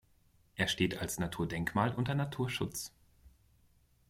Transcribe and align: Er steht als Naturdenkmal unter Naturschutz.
Er 0.55 0.67
steht 0.67 0.97
als 0.97 1.19
Naturdenkmal 1.19 1.93
unter 1.93 2.15
Naturschutz. 2.15 2.91